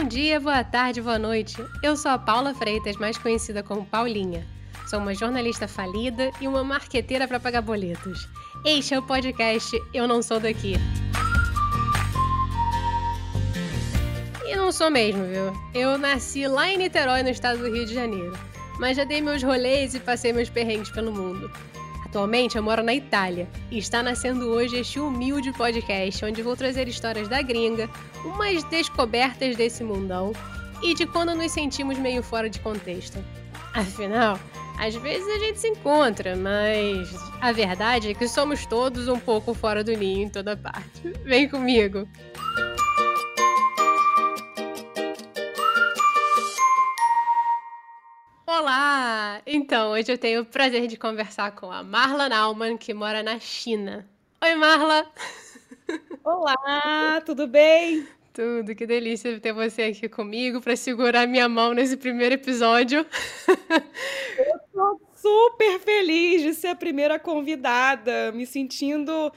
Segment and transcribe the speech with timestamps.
[0.00, 1.62] Bom dia, boa tarde, boa noite.
[1.82, 4.46] Eu sou a Paula Freitas, mais conhecida como Paulinha.
[4.88, 8.26] Sou uma jornalista falida e uma marqueteira para pagar boletos.
[8.64, 10.72] Este é o podcast Eu Não Sou Daqui.
[14.46, 15.52] E não sou mesmo, viu?
[15.74, 18.32] Eu nasci lá em Niterói, no estado do Rio de Janeiro.
[18.78, 21.52] Mas já dei meus rolês e passei meus perrengues pelo mundo.
[22.10, 26.88] Atualmente eu moro na Itália e está nascendo hoje este humilde podcast onde vou trazer
[26.88, 27.88] histórias da gringa,
[28.24, 30.32] umas descobertas desse mundão
[30.82, 33.24] e de quando nos sentimos meio fora de contexto.
[33.72, 34.40] Afinal,
[34.76, 37.08] às vezes a gente se encontra, mas
[37.40, 41.12] a verdade é que somos todos um pouco fora do ninho em toda parte.
[41.22, 42.08] Vem comigo!
[49.52, 53.40] Então, hoje eu tenho o prazer de conversar com a Marla Naumann, que mora na
[53.40, 54.08] China.
[54.40, 55.04] Oi, Marla!
[56.22, 58.06] Olá, tudo bem?
[58.32, 63.04] Tudo, que delícia ter você aqui comigo para segurar minha mão nesse primeiro episódio.
[64.38, 69.32] Eu tô super feliz de ser a primeira convidada, me sentindo,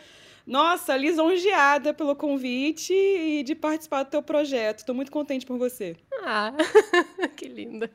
[0.46, 4.78] nossa, lisonjeada pelo convite e de participar do teu projeto.
[4.78, 5.96] Estou muito contente por você.
[6.22, 6.54] Ah,
[7.36, 7.90] que linda.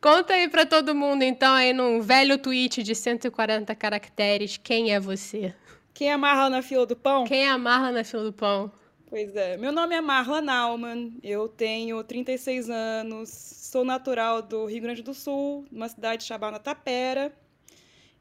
[0.00, 4.98] Conta aí para todo mundo, então, aí num velho tweet de 140 caracteres, quem é
[4.98, 5.54] você?
[5.92, 7.24] Quem é Marla na fila do pão?
[7.24, 8.72] Quem é a Marla na fila do pão?
[9.10, 9.58] Pois é.
[9.58, 15.12] Meu nome é Marla Naumann, eu tenho 36 anos, sou natural do Rio Grande do
[15.12, 17.30] Sul, uma cidade chamada Tapera.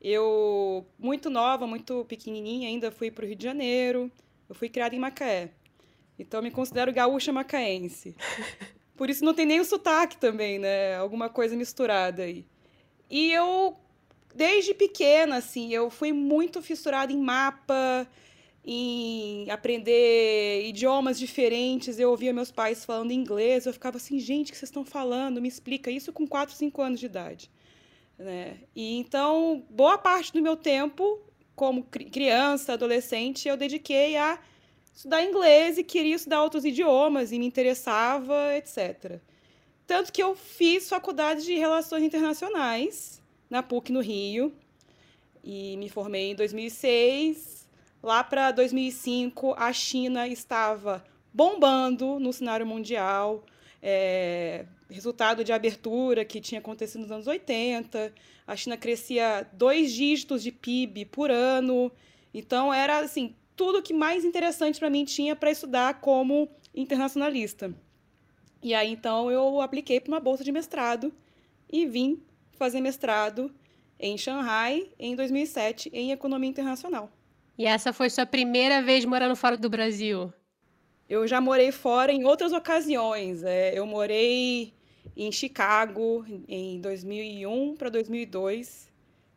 [0.01, 4.11] Eu, muito nova, muito pequenininha, ainda fui para o Rio de Janeiro.
[4.49, 5.51] Eu fui criada em Macaé.
[6.17, 8.15] Então, me considero gaúcha macaense.
[8.99, 10.97] Por isso não tem nem o sotaque também, né?
[10.97, 12.45] Alguma coisa misturada aí.
[13.09, 13.77] E eu,
[14.35, 18.05] desde pequena, assim, eu fui muito fissurada em mapa,
[18.61, 21.97] em aprender idiomas diferentes.
[21.97, 25.41] Eu ouvia meus pais falando inglês, eu ficava assim, gente, o que vocês estão falando?
[25.41, 27.49] Me explica isso com 4, 5 anos de idade.
[28.17, 28.57] Né?
[28.75, 31.21] E então, boa parte do meu tempo,
[31.55, 34.37] como criança, adolescente, eu dediquei a
[34.99, 39.21] estudar inglês e queria estudar outros idiomas e me interessava, etc.
[39.87, 44.53] Tanto que eu fiz faculdade de Relações Internacionais na PUC no Rio
[45.41, 47.65] e me formei em 2006.
[48.03, 51.01] Lá para 2005, a China estava
[51.33, 53.45] bombando no cenário mundial,
[53.81, 58.13] é, resultado de abertura que tinha acontecido nos anos 80.
[58.45, 61.89] A China crescia dois dígitos de PIB por ano.
[62.33, 67.75] Então, era assim, tudo que mais interessante para mim tinha para estudar como internacionalista.
[68.63, 71.11] E aí então eu apliquei para uma bolsa de mestrado
[71.69, 73.53] e vim fazer mestrado
[73.99, 77.11] em Xangai em 2007 em economia internacional.
[77.57, 80.31] E essa foi sua primeira vez morando fora do Brasil?
[81.09, 83.43] Eu já morei fora em outras ocasiões.
[83.43, 84.73] É, eu morei
[85.17, 88.88] em Chicago em 2001 para 2002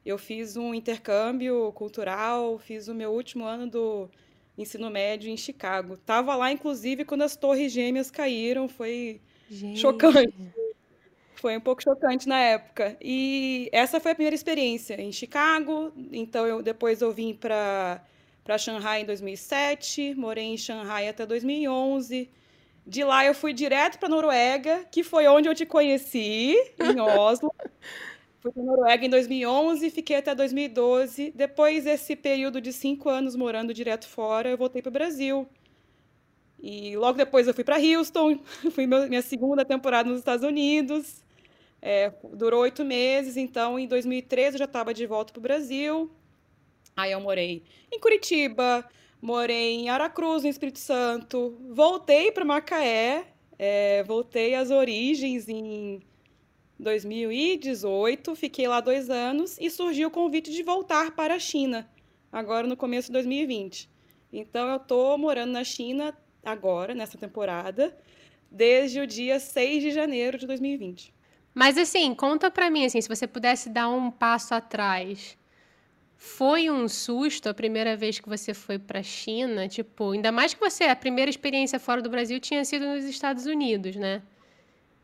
[0.04, 4.08] eu fiz um intercâmbio cultural, fiz o meu último ano do
[4.56, 5.96] ensino médio em Chicago.
[5.96, 9.20] Tava lá, inclusive, quando as torres gêmeas caíram, foi
[9.50, 9.78] Gente.
[9.78, 10.34] chocante.
[11.36, 12.96] Foi um pouco chocante na época.
[13.00, 15.92] E essa foi a primeira experiência em Chicago.
[16.12, 18.02] Então, eu, depois eu vim para
[18.44, 22.28] para Xangai em 2007, morei em Xangai até 2011.
[22.84, 27.54] De lá eu fui direto para Noruega, que foi onde eu te conheci, em Oslo.
[28.42, 31.30] Fui para Noruega em 2011, fiquei até 2012.
[31.30, 35.48] Depois desse período de cinco anos morando direto fora, eu voltei para o Brasil.
[36.60, 38.40] E logo depois eu fui para Houston,
[38.74, 41.22] fui minha segunda temporada nos Estados Unidos.
[41.80, 46.10] É, durou oito meses, então em 2013 eu já estava de volta para o Brasil.
[46.96, 48.84] Aí eu morei em Curitiba,
[49.20, 53.24] morei em Aracruz, no Espírito Santo, voltei para Macaé,
[53.56, 56.02] é, voltei às origens em
[56.82, 61.88] 2018, fiquei lá dois anos e surgiu o convite de voltar para a China,
[62.30, 63.88] agora no começo de 2020.
[64.32, 66.12] Então eu estou morando na China
[66.44, 67.96] agora, nessa temporada,
[68.50, 71.14] desde o dia 6 de janeiro de 2020.
[71.54, 75.38] Mas assim, conta para mim assim, se você pudesse dar um passo atrás.
[76.16, 79.66] Foi um susto a primeira vez que você foi para a China?
[79.66, 83.44] Tipo, ainda mais que você, a primeira experiência fora do Brasil tinha sido nos Estados
[83.44, 84.22] Unidos, né?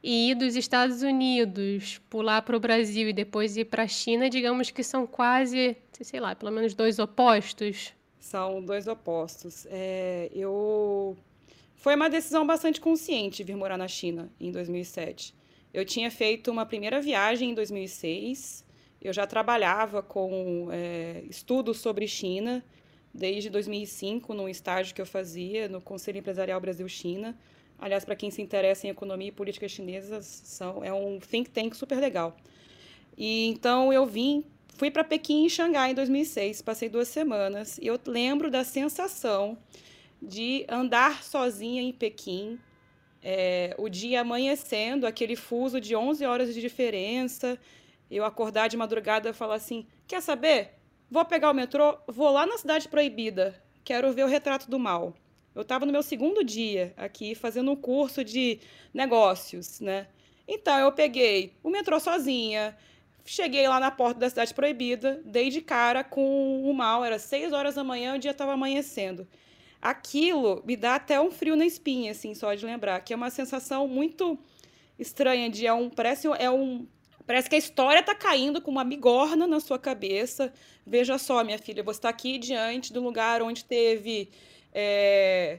[0.02, 4.30] E ir dos Estados Unidos, pular para o Brasil e depois ir para a China,
[4.30, 7.92] digamos que são quase, sei lá, pelo menos dois opostos?
[8.18, 9.66] São dois opostos.
[9.70, 11.16] É, eu
[11.76, 15.34] foi uma decisão bastante consciente vir morar na China em 2007.
[15.72, 18.64] Eu tinha feito uma primeira viagem em 2006.
[19.00, 22.64] Eu já trabalhava com é, estudos sobre China
[23.14, 27.36] desde 2005, num estágio que eu fazia no Conselho Empresarial Brasil-China
[27.78, 31.75] Aliás, para quem se interessa em economia e política chinesa, são, é um think tank
[31.75, 32.36] super legal.
[33.16, 34.44] E então eu vim,
[34.75, 39.56] fui para Pequim e Xangai em 2006, passei duas semanas, e eu lembro da sensação
[40.20, 42.58] de andar sozinha em Pequim,
[43.22, 47.58] é, o dia amanhecendo, aquele fuso de 11 horas de diferença,
[48.10, 50.74] eu acordar de madrugada e falar assim: quer saber?
[51.10, 55.14] Vou pegar o metrô, vou lá na Cidade Proibida, quero ver o retrato do mal.
[55.58, 58.60] Eu estava no meu segundo dia aqui fazendo um curso de
[58.94, 60.06] negócios, né?
[60.46, 62.76] Então eu peguei o metrô sozinha,
[63.25, 67.52] cheguei lá na porta da Cidade Proibida, dei de cara com o mal, era seis
[67.52, 69.26] horas da manhã, o dia estava amanhecendo
[69.81, 73.31] aquilo me dá até um frio na espinha, assim, só de lembrar, que é uma
[73.31, 74.38] sensação muito
[74.99, 76.87] estranha de é um parece é um
[77.26, 80.52] parece que a história está caindo com uma bigorna na sua cabeça.
[80.87, 84.31] Veja só, minha filha, você está aqui diante do lugar onde teve
[84.73, 85.59] é,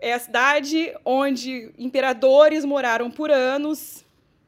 [0.00, 4.04] é a cidade onde imperadores moraram por anos,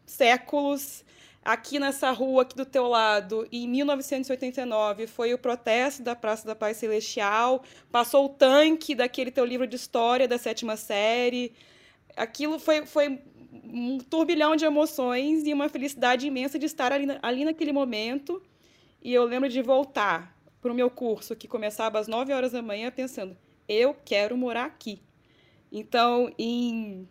[0.06, 1.04] séculos.
[1.42, 6.54] Aqui nessa rua aqui do teu lado, em 1989, foi o protesto da Praça da
[6.54, 11.54] Paz Celestial, passou o tanque daquele teu livro de história da sétima série.
[12.14, 13.18] Aquilo foi, foi
[13.64, 18.42] um turbilhão de emoções e uma felicidade imensa de estar ali, ali naquele momento.
[19.02, 22.60] E eu lembro de voltar para o meu curso, que começava às 9 horas da
[22.60, 23.34] manhã, pensando:
[23.70, 25.00] eu quero morar aqui.
[25.70, 27.08] Então, em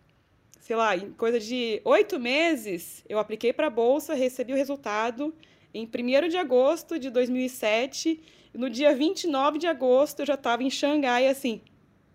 [0.60, 5.34] sei lá, em coisa de oito meses, eu apliquei para a Bolsa, recebi o resultado
[5.74, 8.20] em 1 de agosto de 2007.
[8.52, 11.62] E no dia 29 de agosto, eu já estava em Xangai, assim,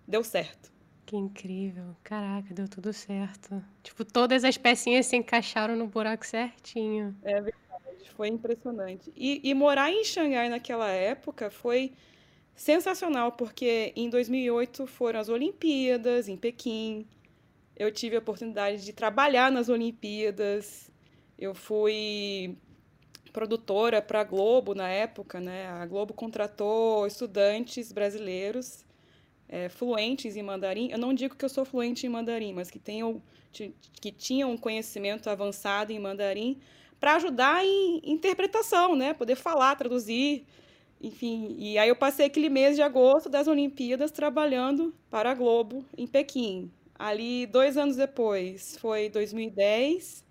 [0.08, 0.72] deu certo.
[1.06, 1.96] Que incrível.
[2.04, 3.64] Caraca, deu tudo certo.
[3.84, 7.16] Tipo, todas as pecinhas se encaixaram no buraco certinho.
[7.24, 9.12] É verdade, foi impressionante.
[9.16, 11.94] E, e morar em Xangai naquela época foi
[12.56, 17.06] sensacional, porque em 2008 foram as Olimpíadas em Pequim,
[17.76, 20.90] eu tive a oportunidade de trabalhar nas Olimpíadas.
[21.38, 22.58] Eu fui
[23.34, 25.68] produtora para a Globo na época, né?
[25.68, 28.86] A Globo contratou estudantes brasileiros
[29.50, 30.90] é, fluentes em mandarim.
[30.90, 33.22] Eu não digo que eu sou fluente em mandarim, mas que tenham
[34.02, 36.60] que tinham um conhecimento avançado em mandarim
[37.00, 39.14] para ajudar em interpretação, né?
[39.14, 40.46] Poder falar, traduzir,
[41.06, 41.56] enfim.
[41.60, 46.08] E aí eu passei aquele mês de agosto das Olimpíadas trabalhando para a Globo em
[46.08, 46.72] Pequim.
[46.98, 50.26] Ali, dois anos depois, foi 2010,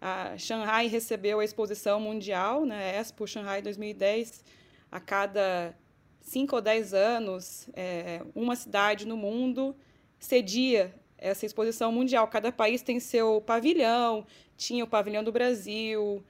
[0.00, 4.44] a Shanghai recebeu a exposição mundial, né, Expo Shanghai 2010.
[4.90, 5.74] A cada
[6.20, 9.74] cinco ou dez anos, é, uma cidade no mundo
[10.18, 12.28] cedia essa exposição mundial.
[12.28, 14.26] Cada país tem seu pavilhão,
[14.56, 16.22] tinha o pavilhão do Brasil.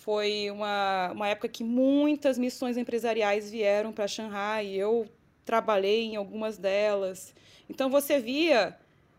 [0.00, 4.66] Foi uma, uma época que muitas missões empresariais vieram para Shanghai.
[4.68, 5.06] Eu
[5.44, 7.34] trabalhei em algumas delas.
[7.68, 8.78] Então você via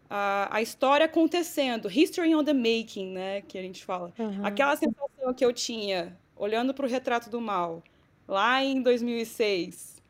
[0.09, 4.11] a, a história acontecendo, history on the making, né, que a gente fala.
[4.17, 4.43] Uhum.
[4.43, 7.83] Aquela sensação que eu tinha olhando para o retrato do mal
[8.27, 10.01] lá em 2006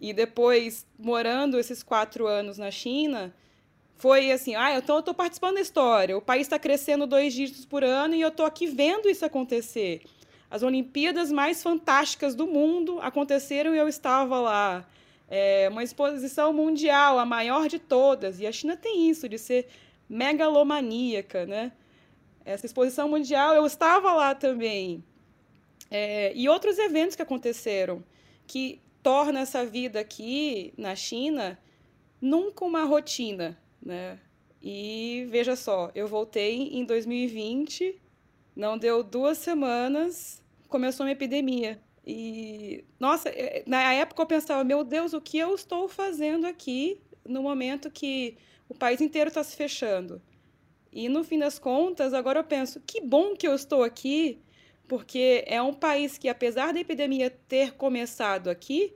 [0.00, 3.32] e depois morando esses quatro anos na China
[3.94, 6.18] foi assim, ah, então eu estou participando da história.
[6.18, 10.02] O país está crescendo dois dígitos por ano e eu estou aqui vendo isso acontecer.
[10.56, 14.86] As Olimpíadas mais fantásticas do mundo aconteceram e eu estava lá
[15.28, 18.40] é uma exposição mundial, a maior de todas.
[18.40, 19.68] E a China tem isso, de ser
[20.08, 21.72] megalomaníaca, né?
[22.42, 25.04] Essa exposição mundial, eu estava lá também.
[25.90, 28.02] É, e outros eventos que aconteceram,
[28.46, 31.58] que torna essa vida aqui na China
[32.18, 34.18] nunca uma rotina, né?
[34.62, 38.00] E veja só, eu voltei em 2020,
[38.56, 41.80] não deu duas semanas, começou uma epidemia.
[42.06, 47.00] E, nossa, é, na época eu pensava, meu Deus, o que eu estou fazendo aqui
[47.24, 48.36] no momento que
[48.68, 50.22] o país inteiro está se fechando?
[50.92, 54.40] E no fim das contas, agora eu penso, que bom que eu estou aqui,
[54.86, 58.94] porque é um país que, apesar da epidemia ter começado aqui,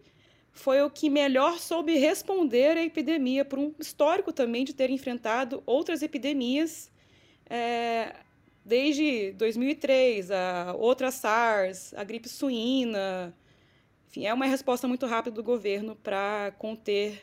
[0.53, 5.63] foi o que melhor soube responder à epidemia, por um histórico também de ter enfrentado
[5.67, 6.91] outras epidemias.
[7.49, 8.15] É,
[8.65, 13.35] desde 2003, a outra SARS, a gripe suína.
[14.09, 17.23] Enfim, é uma resposta muito rápida do governo para conter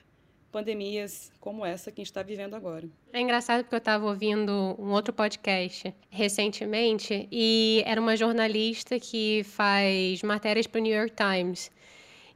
[0.52, 2.90] pandemias como essa que a gente está vivendo agora.
[3.14, 9.44] É engraçado porque eu estava ouvindo um outro podcast recentemente e era uma jornalista que
[9.44, 11.70] faz matérias para o New York Times.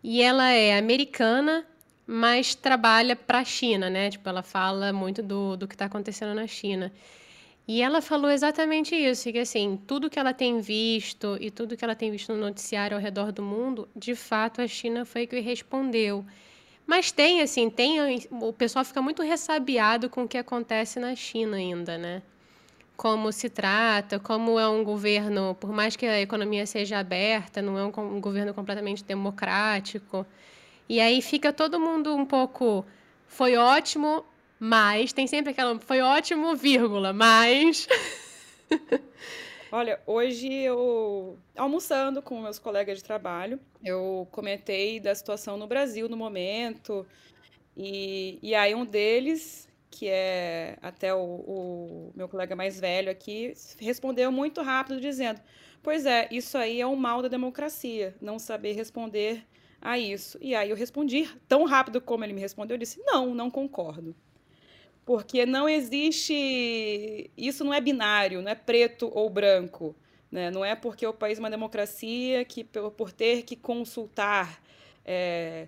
[0.03, 1.65] E ela é americana,
[2.05, 4.10] mas trabalha para a China, né?
[4.10, 6.91] Tipo, ela fala muito do, do que está acontecendo na China.
[7.73, 11.85] E ela falou exatamente isso, que assim, tudo que ela tem visto e tudo que
[11.85, 15.39] ela tem visto no noticiário ao redor do mundo, de fato a China foi que
[15.39, 16.25] respondeu.
[16.85, 17.97] Mas tem, assim, tem.
[18.29, 22.21] O pessoal fica muito ressabiado com o que acontece na China ainda, né?
[22.97, 27.77] Como se trata, como é um governo, por mais que a economia seja aberta, não
[27.77, 30.25] é um, um governo completamente democrático.
[30.89, 32.85] E aí fica todo mundo um pouco.
[33.27, 34.25] Foi ótimo,
[34.61, 35.11] mas.
[35.11, 35.79] Tem sempre aquela.
[35.79, 37.87] Foi ótimo, vírgula, mas.
[39.71, 46.09] Olha, hoje eu, almoçando com meus colegas de trabalho, eu comentei da situação no Brasil
[46.09, 47.07] no momento,
[47.75, 53.53] e, e aí um deles, que é até o, o meu colega mais velho aqui,
[53.79, 55.41] respondeu muito rápido, dizendo:
[55.81, 59.43] Pois é, isso aí é um mal da democracia, não saber responder
[59.81, 60.37] a isso.
[60.41, 64.13] E aí eu respondi tão rápido como ele me respondeu, eu disse: Não, não concordo
[65.11, 67.29] porque não existe.
[67.35, 69.93] Isso não é binário, não é preto ou branco.
[70.31, 70.49] Né?
[70.49, 74.63] Não é porque o país é uma democracia que, por ter que consultar
[75.03, 75.67] é,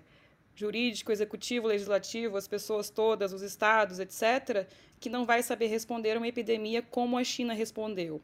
[0.54, 4.66] jurídico, executivo, legislativo, as pessoas todas, os estados, etc.,
[4.98, 8.22] que não vai saber responder uma epidemia como a China respondeu.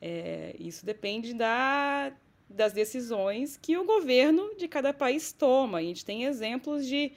[0.00, 2.12] É, isso depende da,
[2.48, 5.78] das decisões que o governo de cada país toma.
[5.78, 7.10] A gente tem exemplos de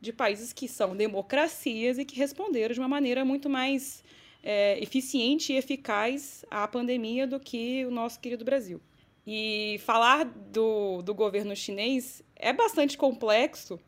[0.00, 4.02] de países que são democracias e que responderam de uma maneira muito mais
[4.42, 8.80] é, eficiente e eficaz à pandemia do que o nosso querido Brasil.
[9.26, 13.78] E falar do, do governo chinês é bastante complexo,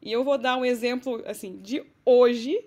[0.00, 2.64] e eu vou dar um exemplo assim de hoje,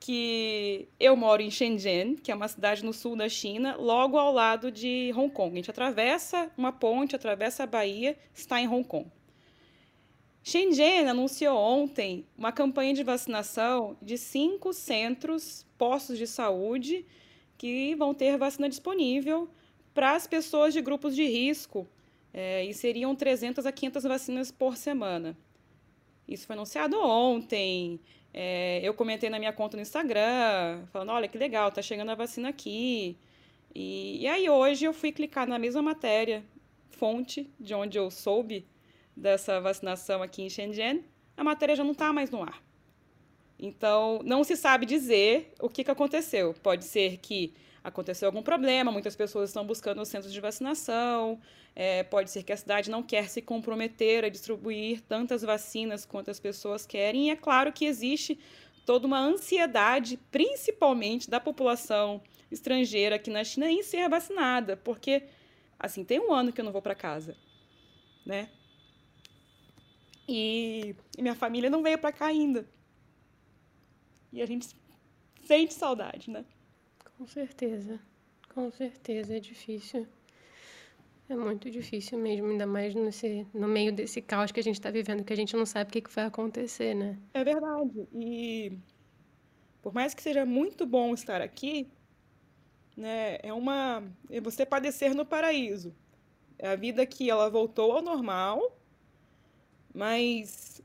[0.00, 4.32] que eu moro em Shenzhen, que é uma cidade no sul da China, logo ao
[4.32, 5.52] lado de Hong Kong.
[5.52, 9.10] A gente atravessa uma ponte, atravessa a Bahia, está em Hong Kong.
[10.42, 17.04] Shenzhen anunciou ontem uma campanha de vacinação de cinco centros, postos de saúde,
[17.58, 19.48] que vão ter vacina disponível
[19.92, 21.86] para as pessoas de grupos de risco,
[22.32, 25.36] é, e seriam 300 a 500 vacinas por semana.
[26.26, 28.00] Isso foi anunciado ontem.
[28.32, 32.14] É, eu comentei na minha conta no Instagram, falando: olha que legal, tá chegando a
[32.14, 33.18] vacina aqui.
[33.74, 36.44] E, e aí hoje eu fui clicar na mesma matéria,
[36.90, 38.64] fonte de onde eu soube
[39.20, 41.04] dessa vacinação aqui em Shenzhen,
[41.36, 42.62] a matéria já não está mais no ar.
[43.58, 46.54] Então, não se sabe dizer o que, que aconteceu.
[46.62, 47.52] Pode ser que
[47.84, 51.40] aconteceu algum problema, muitas pessoas estão buscando os centros de vacinação,
[51.74, 56.30] é, pode ser que a cidade não quer se comprometer a distribuir tantas vacinas quanto
[56.30, 58.38] as pessoas querem, e é claro que existe
[58.84, 65.22] toda uma ansiedade, principalmente da população estrangeira aqui na China, em ser vacinada, porque,
[65.78, 67.34] assim, tem um ano que eu não vou para casa,
[68.26, 68.50] né?
[70.32, 72.64] E, e minha família não veio para cá ainda.
[74.32, 74.68] E a gente
[75.42, 76.44] sente saudade, né?
[77.18, 77.98] Com certeza.
[78.54, 80.06] Com certeza é difícil.
[81.28, 84.90] É muito difícil mesmo, ainda mais nesse, no meio desse caos que a gente está
[84.90, 87.18] vivendo, que a gente não sabe o que, que vai acontecer, né?
[87.34, 88.08] É verdade.
[88.12, 88.78] E
[89.82, 91.88] por mais que seja muito bom estar aqui,
[92.96, 94.02] né, é uma.
[94.28, 95.94] É você padecer no paraíso.
[96.58, 98.79] É a vida que ela voltou ao normal,
[99.94, 100.80] mas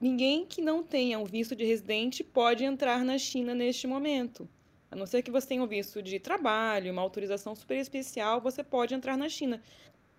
[0.00, 4.48] ninguém que não tenha um visto de residente pode entrar na China neste momento.
[4.90, 8.64] A não ser que você tenha um visto de trabalho, uma autorização super especial, você
[8.64, 9.62] pode entrar na China.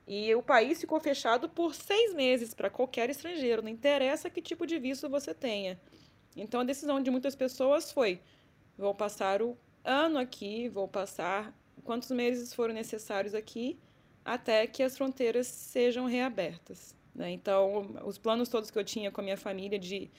[0.07, 4.65] E o país ficou fechado por seis meses para qualquer estrangeiro, não interessa que tipo
[4.65, 5.79] de visto você tenha.
[6.35, 8.21] Então a decisão de muitas pessoas foi:
[8.77, 13.79] vou passar o ano aqui, vou passar quantos meses foram necessários aqui
[14.23, 16.95] até que as fronteiras sejam reabertas.
[17.19, 17.31] Né?
[17.31, 20.09] Então, os planos todos que eu tinha com a minha família, de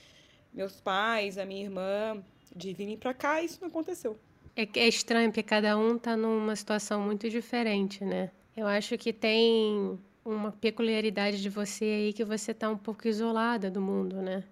[0.53, 2.23] meus pais, a minha irmã,
[2.55, 4.19] de virem para cá, isso não aconteceu.
[4.55, 8.29] É, é estranho, porque cada um está numa situação muito diferente, né?
[8.55, 13.71] Eu acho que tem uma peculiaridade de você aí que você está um pouco isolada
[13.71, 14.43] do mundo, né?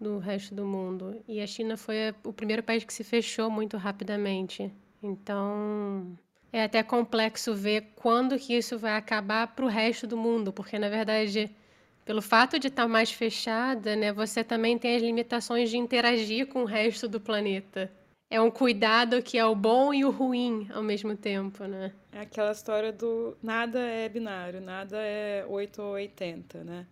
[0.00, 1.22] Do resto do mundo.
[1.28, 4.72] E a China foi o primeiro país que se fechou muito rapidamente.
[5.02, 6.16] Então,
[6.50, 10.78] é até complexo ver quando que isso vai acabar para o resto do mundo, porque
[10.78, 11.50] na verdade
[12.04, 16.46] pelo fato de estar tá mais fechada, né, você também tem as limitações de interagir
[16.46, 17.90] com o resto do planeta.
[18.32, 21.92] É um cuidado que é o bom e o ruim ao mesmo tempo, né?
[22.12, 26.86] É aquela história do nada é binário, nada é 8 ou 80, né?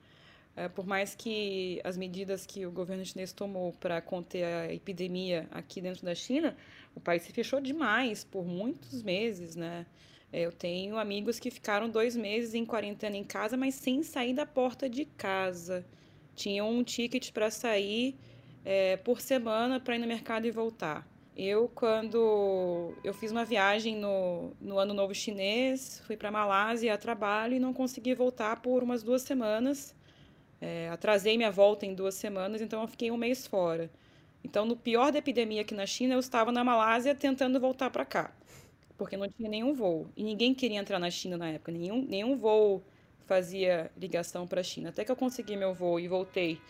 [0.56, 5.46] É, por mais que as medidas que o governo chinês tomou para conter a epidemia
[5.52, 6.56] aqui dentro da China,
[6.96, 9.86] o país se fechou demais por muitos meses, né?
[10.32, 14.34] É, eu tenho amigos que ficaram dois meses em quarentena em casa, mas sem sair
[14.34, 15.86] da porta de casa.
[16.34, 18.16] Tinham um ticket para sair
[18.64, 21.06] é, por semana para ir no mercado e voltar.
[21.36, 26.98] Eu, quando eu fiz uma viagem no, no Ano Novo Chinês, fui para Malásia a
[26.98, 29.94] trabalho e não consegui voltar por umas duas semanas,
[30.60, 33.90] É, atrasei minha volta em duas semanas, então eu fiquei um mês fora.
[34.44, 38.04] Então, no pior da epidemia aqui na China, eu estava na Malásia tentando voltar para
[38.04, 38.32] cá,
[38.98, 40.10] porque não tinha nenhum voo.
[40.16, 42.84] E ninguém queria entrar na China na época, nenhum, nenhum voo
[43.26, 44.90] fazia ligação para a China.
[44.90, 46.60] Até que eu consegui meu voo e voltei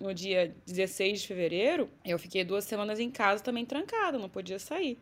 [0.00, 4.58] no dia 16 de fevereiro, eu fiquei duas semanas em casa também trancada, não podia
[4.58, 4.98] sair.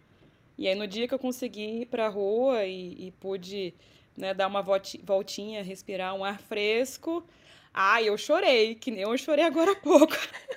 [0.59, 3.75] E aí, no dia que eu consegui ir para a rua e, e pude
[4.17, 7.25] né, dar uma voltinha, respirar um ar fresco,
[7.73, 10.15] ah, eu chorei, que nem eu chorei agora há pouco.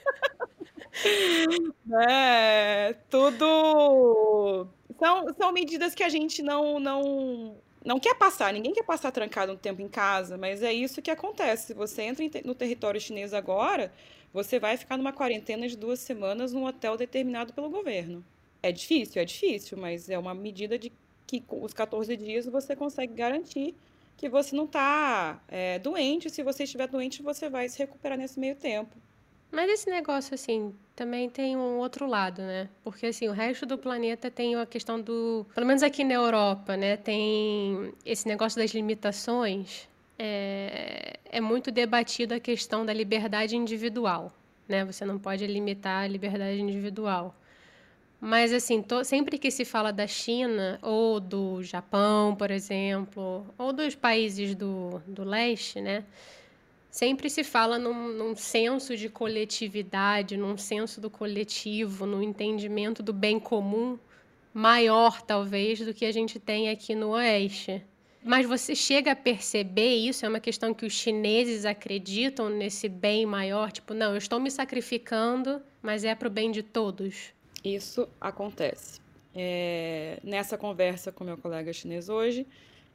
[2.09, 4.67] é, tudo.
[4.99, 8.51] São, são medidas que a gente não, não, não quer passar.
[8.53, 11.67] Ninguém quer passar trancado um tempo em casa, mas é isso que acontece.
[11.67, 13.91] Se você entra no território chinês agora,
[14.33, 18.25] você vai ficar numa quarentena de duas semanas num hotel determinado pelo governo.
[18.61, 20.91] É difícil, é difícil, mas é uma medida de
[21.25, 23.75] que os 14 dias você consegue garantir
[24.15, 26.29] que você não está é, doente.
[26.29, 28.95] Se você estiver doente, você vai se recuperar nesse meio tempo.
[29.51, 32.69] Mas esse negócio, assim, também tem um outro lado, né?
[32.83, 35.45] Porque, assim, o resto do planeta tem a questão do.
[35.53, 36.97] Pelo menos aqui na Europa, né?
[36.97, 39.87] Tem esse negócio das limitações.
[40.19, 44.33] É, é muito debatido a questão da liberdade individual,
[44.67, 44.83] né?
[44.85, 47.35] Você não pode limitar a liberdade individual.
[48.19, 53.71] Mas, assim, to, sempre que se fala da China ou do Japão, por exemplo, ou
[53.71, 56.03] dos países do, do leste, né?
[56.97, 63.13] Sempre se fala num, num senso de coletividade, num senso do coletivo, no entendimento do
[63.13, 63.99] bem comum
[64.51, 67.85] maior, talvez, do que a gente tem aqui no Oeste.
[68.23, 70.25] Mas você chega a perceber isso?
[70.25, 73.71] É uma questão que os chineses acreditam nesse bem maior?
[73.71, 77.31] Tipo, não, eu estou me sacrificando, mas é para o bem de todos.
[77.63, 78.99] Isso acontece.
[79.35, 82.47] É, nessa conversa com meu colega chinês hoje,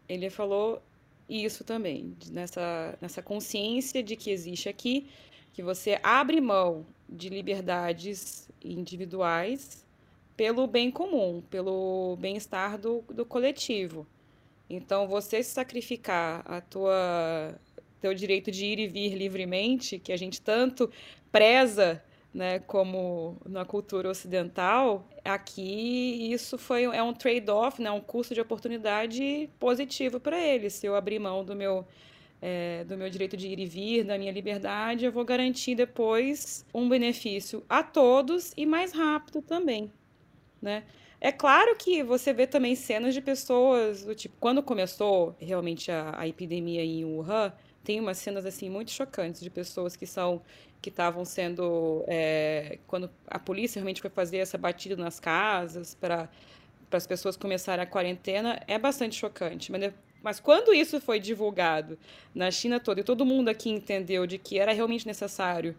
[0.09, 0.83] ele falou
[1.29, 5.09] isso também, nessa, nessa consciência de que existe aqui,
[5.53, 9.87] que você abre mão de liberdades individuais
[10.37, 14.07] pelo bem comum, pelo bem-estar do, do coletivo.
[14.69, 17.55] Então, você se sacrificar a tua
[18.01, 20.91] teu direito de ir e vir livremente, que a gente tanto
[21.31, 22.03] preza
[22.33, 28.41] né, como na cultura ocidental, aqui isso foi é um trade-off, né, um custo de
[28.41, 30.73] oportunidade positivo para eles.
[30.75, 31.87] Se eu abrir mão do meu
[32.41, 36.67] é, do meu direito de ir e vir, da minha liberdade, eu vou garantir depois
[36.75, 39.93] um benefício a todos e mais rápido também,
[40.61, 40.83] né?
[41.21, 46.15] É claro que você vê também cenas de pessoas do tipo, quando começou realmente a,
[46.19, 47.53] a epidemia em Wuhan,
[47.85, 50.43] tem umas cenas assim muito chocantes de pessoas que são
[50.81, 56.29] que estavam sendo é, quando a polícia realmente foi fazer essa batida nas casas para
[56.91, 59.73] para as pessoas começarem a quarentena é bastante chocante.
[59.73, 61.99] Mas, mas quando isso foi divulgado
[62.35, 65.75] na China toda e todo mundo aqui entendeu de que era realmente necessário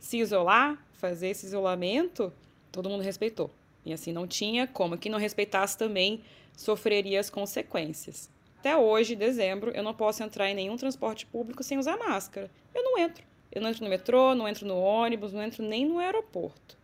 [0.00, 2.32] se isolar fazer esse isolamento
[2.72, 3.48] todo mundo respeitou.
[3.84, 4.98] E assim não tinha como.
[4.98, 6.20] Quem não respeitasse também
[6.56, 8.28] sofreria as consequências
[8.66, 12.50] até hoje, dezembro, eu não posso entrar em nenhum transporte público sem usar máscara.
[12.74, 13.22] Eu não entro.
[13.52, 16.76] Eu não entro no metrô, não entro no ônibus, não entro nem no aeroporto.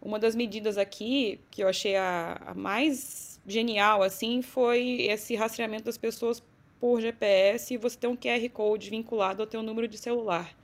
[0.00, 5.84] Uma das medidas aqui que eu achei a, a mais genial assim foi esse rastreamento
[5.84, 6.42] das pessoas
[6.80, 10.56] por GPS e você tem um QR Code vinculado ao teu número de celular.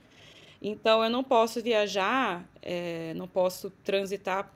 [0.59, 4.51] Então eu não posso viajar, é, não posso transitar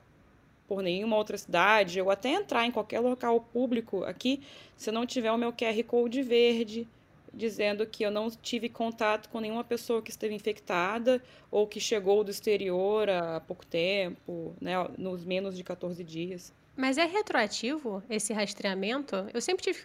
[0.72, 4.40] por nenhuma outra cidade, ou até entrar em qualquer local público aqui,
[4.74, 6.88] se eu não tiver o meu QR Code verde,
[7.30, 12.24] dizendo que eu não tive contato com nenhuma pessoa que esteve infectada ou que chegou
[12.24, 16.54] do exterior há pouco tempo, né, nos menos de 14 dias.
[16.74, 19.26] Mas é retroativo esse rastreamento?
[19.34, 19.78] Eu sempre tive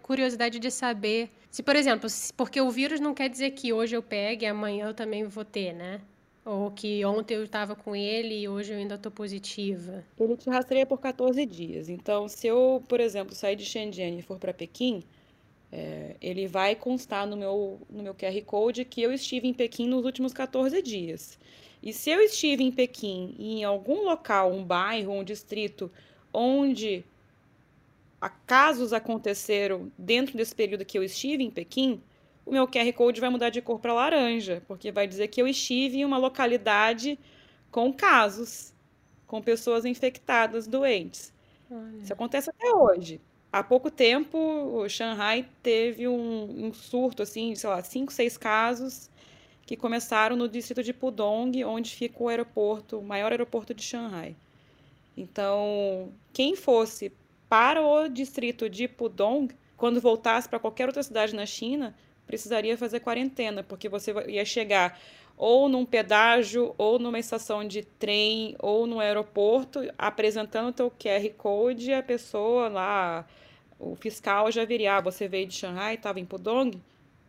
[0.00, 4.02] curiosidade de saber se, por exemplo, porque o vírus não quer dizer que hoje eu
[4.02, 6.00] pegue e amanhã eu também vou ter, né?
[6.44, 10.04] Ou que ontem eu estava com ele e hoje eu ainda estou positiva?
[10.20, 11.88] Ele te rastreia por 14 dias.
[11.88, 15.02] Então, se eu, por exemplo, sair de Shenzhen e for para Pequim,
[15.72, 19.88] é, ele vai constar no meu, no meu QR Code que eu estive em Pequim
[19.88, 21.38] nos últimos 14 dias.
[21.82, 25.90] E se eu estive em Pequim e em algum local, um bairro, um distrito,
[26.32, 27.04] onde
[28.46, 32.02] casos aconteceram dentro desse período que eu estive em Pequim,
[32.44, 35.48] o meu QR Code vai mudar de cor para laranja, porque vai dizer que eu
[35.48, 37.18] estive em uma localidade
[37.70, 38.72] com casos,
[39.26, 41.32] com pessoas infectadas, doentes.
[41.70, 41.96] Olha.
[42.02, 43.20] Isso acontece até hoje.
[43.50, 49.08] Há pouco tempo, o Shanghai teve um, um surto, assim, sei lá, cinco, seis casos
[49.64, 54.36] que começaram no distrito de Pudong, onde fica o aeroporto, o maior aeroporto de Shanghai.
[55.16, 57.12] Então, quem fosse
[57.48, 61.94] para o distrito de Pudong, quando voltasse para qualquer outra cidade na China,
[62.26, 64.98] precisaria fazer quarentena, porque você ia chegar
[65.36, 71.28] ou num pedágio, ou numa estação de trem, ou no aeroporto, apresentando o teu QR
[71.36, 73.26] Code, a pessoa lá,
[73.78, 76.80] o fiscal já viria, ah, você veio de Xangai, estava em Pudong?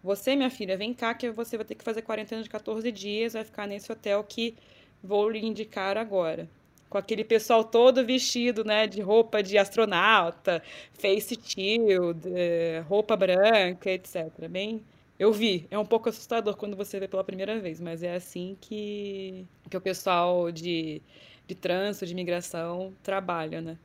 [0.03, 3.34] Você, minha filha, vem cá que você vai ter que fazer quarentena de 14 dias,
[3.34, 4.55] vai ficar nesse hotel que
[5.03, 6.47] vou lhe indicar agora.
[6.89, 10.61] Com aquele pessoal todo vestido, né, de roupa de astronauta,
[10.93, 14.47] face shield, eh, roupa branca, etc.
[14.49, 14.81] Bem,
[15.19, 15.67] eu vi.
[15.71, 19.77] É um pouco assustador quando você vê pela primeira vez, mas é assim que, que
[19.77, 21.01] o pessoal de,
[21.47, 23.77] de trânsito, de imigração, trabalha, né?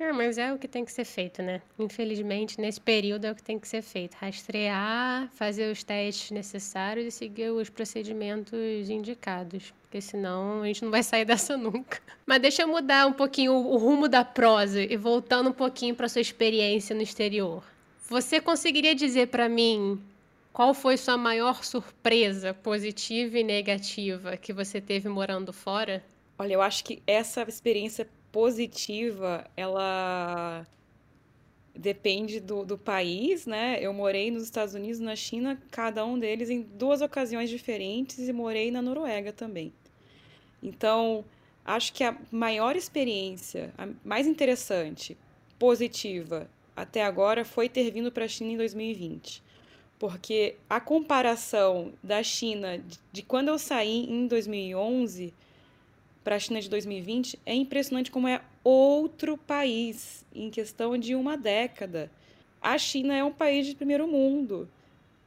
[0.00, 1.60] É, mas é o que tem que ser feito, né?
[1.76, 4.14] Infelizmente, nesse período é o que tem que ser feito.
[4.14, 9.74] Rastrear, fazer os testes necessários e seguir os procedimentos indicados.
[9.82, 12.00] Porque senão a gente não vai sair dessa nunca.
[12.24, 16.08] Mas deixa eu mudar um pouquinho o, rumo da prosa e voltando um pouquinho para
[16.08, 17.64] sua experiência no exterior.
[18.08, 20.00] Você conseguiria dizer para mim
[20.52, 26.04] qual foi sua maior surpresa, positiva e negativa, que você teve morando fora?
[26.38, 30.66] Olha, eu acho que essa experiência positiva, ela
[31.74, 33.78] depende do, do país, né?
[33.80, 38.32] Eu morei nos Estados Unidos, na China, cada um deles em duas ocasiões diferentes e
[38.32, 39.72] morei na Noruega também.
[40.62, 41.24] Então,
[41.64, 45.16] acho que a maior experiência, a mais interessante,
[45.58, 49.48] positiva até agora foi ter vindo para a China em 2020
[49.98, 52.80] porque a comparação da China
[53.12, 55.34] de quando eu saí em 2011
[56.28, 61.38] para a China de 2020 é impressionante como é outro país em questão de uma
[61.38, 62.10] década.
[62.60, 64.68] A China é um país de primeiro mundo.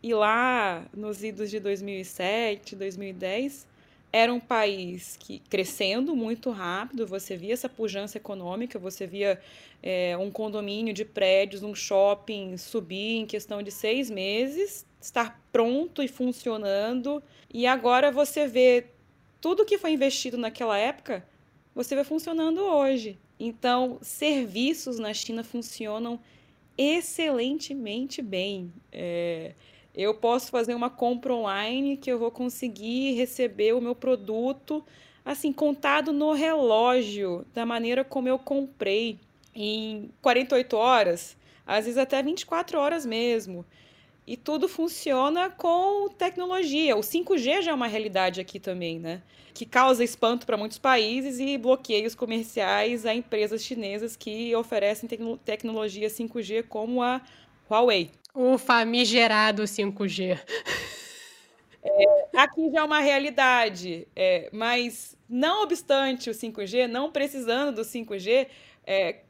[0.04, 3.66] E lá, nos idos de 2007, 2010,
[4.14, 9.42] era um país que crescendo muito rápido, você via essa pujança econômica, você via
[9.82, 16.04] é, um condomínio de prédios, um shopping subir em questão de seis meses, estar pronto
[16.04, 18.86] e funcionando, e agora você vê
[19.42, 21.28] tudo que foi investido naquela época,
[21.76, 23.18] você vê funcionando hoje.
[23.40, 26.20] Então, serviços na China funcionam
[26.78, 28.72] excelentemente bem.
[28.92, 29.54] É,
[29.96, 34.84] eu posso fazer uma compra online que eu vou conseguir receber o meu produto
[35.24, 39.20] assim contado no relógio, da maneira como eu comprei
[39.54, 43.66] em 48 horas, às vezes até 24 horas mesmo.
[44.26, 46.96] E tudo funciona com tecnologia.
[46.96, 49.22] O 5G já é uma realidade aqui também, né?
[49.54, 55.10] Que causa espanto para muitos países e bloqueios comerciais a empresas chinesas que oferecem
[55.44, 57.22] tecnologia 5G, como a
[57.70, 58.12] Huawei.
[58.34, 60.40] O famigerado 5G.
[61.84, 67.82] É, aqui já é uma realidade, é, mas não obstante o 5G, não precisando do
[67.82, 68.48] 5G,
[68.86, 69.22] é,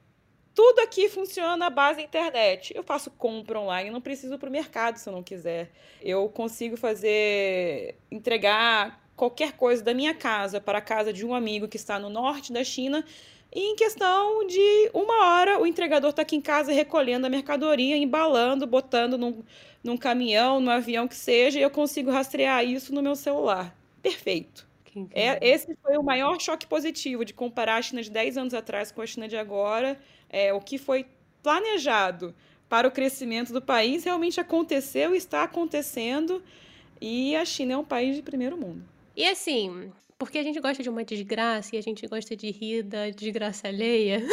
[0.53, 2.73] tudo aqui funciona na base da internet.
[2.75, 5.71] Eu faço compra online, não preciso para o mercado se eu não quiser.
[6.01, 11.67] Eu consigo fazer, entregar qualquer coisa da minha casa para a casa de um amigo
[11.67, 13.05] que está no norte da China
[13.53, 17.97] e em questão de uma hora, o entregador está aqui em casa recolhendo a mercadoria,
[17.97, 19.43] embalando, botando num,
[19.83, 23.75] num caminhão, no avião que seja, e eu consigo rastrear isso no meu celular.
[24.01, 24.65] Perfeito.
[25.11, 28.91] É, esse foi o maior choque positivo de comparar a China de 10 anos atrás
[28.91, 29.99] com a China de agora.
[30.31, 31.05] É, o que foi
[31.43, 32.33] planejado
[32.69, 36.41] para o crescimento do país realmente aconteceu, está acontecendo,
[37.01, 38.83] e a China é um país de primeiro mundo.
[39.15, 42.83] E assim, porque a gente gosta de uma desgraça e a gente gosta de rir
[42.83, 44.23] da desgraça alheia.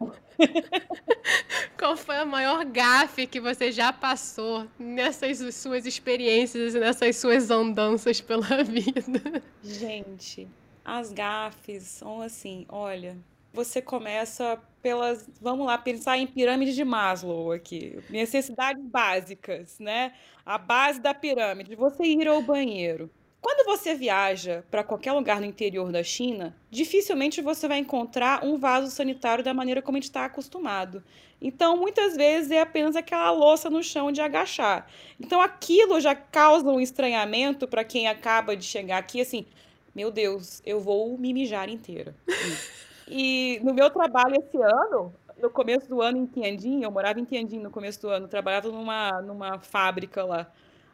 [1.76, 7.50] Qual foi a maior gafe que você já passou nessas suas experiências e nessas suas
[7.50, 9.42] andanças pela vida?
[9.62, 10.48] Gente,
[10.84, 13.18] as gafes são assim, olha,
[13.52, 20.12] você começa pelas, vamos lá, pensar em pirâmide de Maslow aqui, necessidades básicas, né?
[20.44, 23.10] A base da pirâmide, você ir ao banheiro.
[23.40, 28.58] Quando você viaja para qualquer lugar no interior da China, dificilmente você vai encontrar um
[28.58, 31.02] vaso sanitário da maneira como a gente está acostumado.
[31.40, 34.86] Então, muitas vezes é apenas aquela louça no chão de agachar.
[35.18, 39.46] Então, aquilo já causa um estranhamento para quem acaba de chegar aqui, assim,
[39.94, 42.14] meu Deus, eu vou me mijar inteira.
[43.10, 47.24] e no meu trabalho esse ano, no começo do ano em Tianjin, eu morava em
[47.24, 50.50] Tianjin no começo do ano, trabalhava numa, numa fábrica lá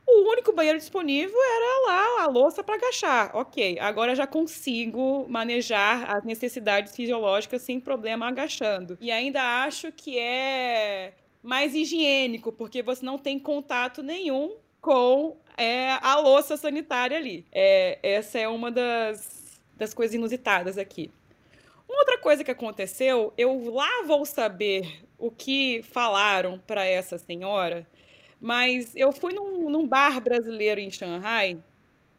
[0.06, 3.34] o único banheiro disponível era lá a louça para agachar.
[3.34, 8.96] Ok, agora já consigo manejar as necessidades fisiológicas sem problema agachando.
[9.00, 15.92] E ainda acho que é mais higiênico, porque você não tem contato nenhum com é,
[16.00, 17.44] a louça sanitária ali.
[17.52, 21.10] É, essa é uma das, das coisas inusitadas aqui.
[21.88, 27.86] Uma outra coisa que aconteceu, eu lá vou saber o que falaram para essa senhora
[28.40, 31.58] mas eu fui num, num bar brasileiro em Xangai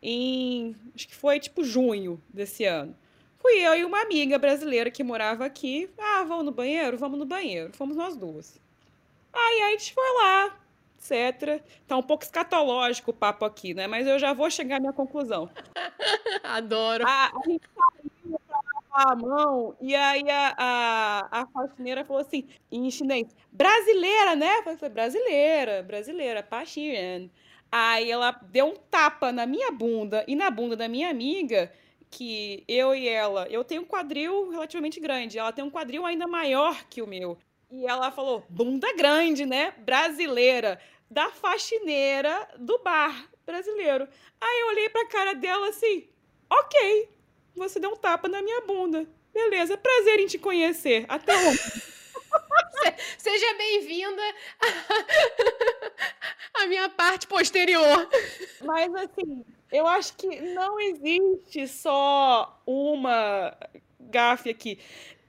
[0.01, 0.75] em.
[0.95, 2.95] Acho que foi tipo junho desse ano.
[3.37, 5.89] Fui eu e uma amiga brasileira que morava aqui.
[5.97, 6.97] Ah, vamos no banheiro?
[6.97, 7.71] Vamos no banheiro.
[7.73, 8.59] Fomos nós duas.
[9.31, 10.59] Aí a gente foi lá,
[10.97, 11.61] etc.
[11.87, 13.85] Tá um pouco escatológico o papo aqui, né?
[13.85, 15.49] Mas eu já vou chegar à minha conclusão.
[16.43, 17.05] Adoro.
[17.07, 17.69] A, a gente
[18.97, 24.57] lavar a mão e aí a, a, a faxineira falou assim, em chinês, brasileira, né?
[24.65, 27.29] Eu falei, brasileira, brasileira, Paxian.
[27.71, 31.71] Aí ela deu um tapa na minha bunda e na bunda da minha amiga,
[32.09, 36.25] que eu e ela, eu tenho um quadril relativamente grande, ela tem um quadril ainda
[36.27, 37.37] maior que o meu.
[37.69, 39.73] E ela falou, bunda grande, né?
[39.79, 40.79] Brasileira,
[41.11, 44.07] da faxineira do bar brasileiro.
[44.39, 46.07] Aí eu olhei pra cara dela assim,
[46.49, 47.09] ok,
[47.57, 49.05] você deu um tapa na minha bunda.
[49.33, 51.05] Beleza, prazer em te conhecer.
[51.09, 51.81] Até ontem.
[53.17, 54.21] Seja bem-vinda
[56.53, 58.07] à minha parte posterior.
[58.63, 63.55] Mas assim, eu acho que não existe só uma
[63.99, 64.79] gafe aqui.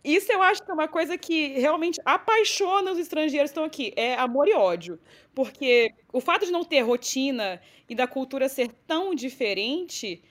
[0.05, 3.93] Isso eu acho que é uma coisa que realmente apaixona os estrangeiros que estão aqui.
[3.97, 4.99] É amor e ódio.
[5.35, 10.23] Porque o fato de não ter rotina e da cultura ser tão diferente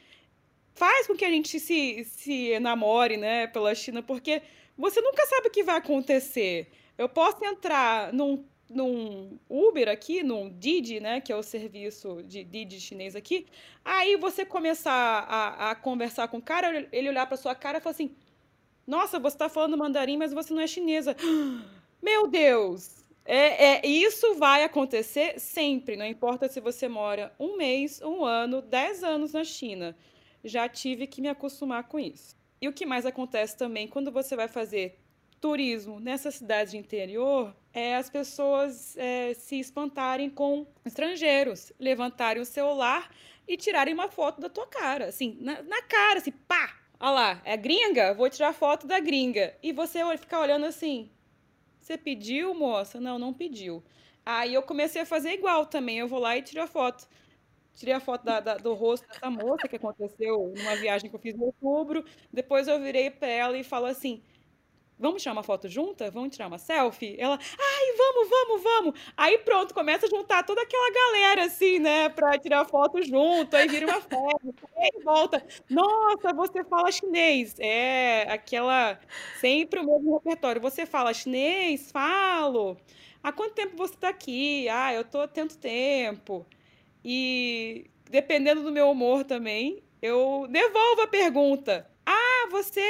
[0.77, 4.43] faz com que a gente se, se enamore, né, pela China, porque
[4.77, 6.67] você nunca sabe o que vai acontecer.
[6.95, 12.43] Eu posso entrar num, num Uber aqui, num Didi, né, que é o serviço de
[12.43, 13.47] Didi chinês aqui,
[13.83, 17.81] aí você começar a, a conversar com o cara, ele olhar para sua cara e
[17.81, 18.15] falar assim,
[18.85, 21.15] nossa, você está falando mandarim, mas você não é chinesa.
[22.01, 23.03] Meu Deus!
[23.25, 28.61] É, é, isso vai acontecer sempre, não importa se você mora um mês, um ano,
[28.61, 29.97] dez anos na China
[30.43, 32.35] já tive que me acostumar com isso.
[32.61, 34.99] E o que mais acontece também quando você vai fazer
[35.39, 42.45] turismo nessa cidade de interior é as pessoas é, se espantarem com estrangeiros, levantarem o
[42.45, 43.11] celular
[43.47, 46.75] e tirarem uma foto da tua cara, assim, na, na cara, assim, pá!
[46.99, 48.15] Olha lá, é gringa?
[48.15, 49.55] Vou tirar foto da gringa.
[49.61, 51.11] E você ficar olhando assim,
[51.79, 52.99] você pediu, moça?
[52.99, 53.83] Não, não pediu.
[54.25, 57.07] Aí eu comecei a fazer igual também, eu vou lá e tiro a foto
[57.77, 61.19] tirei a foto da, da, do rosto dessa moça que aconteceu numa viagem que eu
[61.19, 62.03] fiz em outubro.
[62.33, 64.21] Depois eu virei para ela e falo assim:
[64.99, 66.09] Vamos tirar uma foto junta?
[66.09, 67.15] Vamos tirar uma selfie?
[67.19, 68.99] Ela, ai, vamos, vamos, vamos.
[69.15, 73.55] Aí pronto, começa a juntar toda aquela galera assim, né, pra tirar foto junto.
[73.55, 75.45] Aí vira uma foto, aí volta.
[75.69, 77.55] Nossa, você fala chinês.
[77.59, 78.99] É aquela,
[79.39, 80.59] sempre o mesmo repertório.
[80.61, 81.91] Você fala chinês?
[81.91, 82.75] Falo.
[83.21, 84.67] Há quanto tempo você tá aqui?
[84.69, 86.45] Ah, eu tô há tanto tempo.
[87.03, 91.89] E dependendo do meu humor também, eu devolvo a pergunta.
[92.05, 92.81] Ah, você